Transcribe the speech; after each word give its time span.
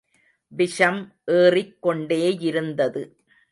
விஷம் 0.47 1.13
ஏறிக் 1.25 1.87
கொண்டேயிருந்தது. 1.87 3.03